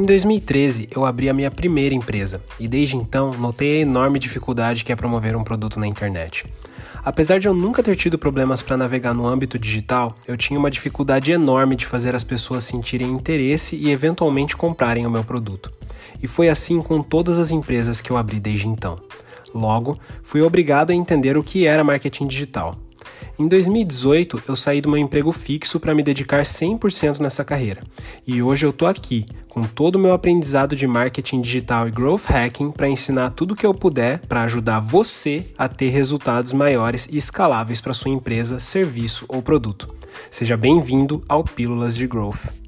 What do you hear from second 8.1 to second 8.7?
problemas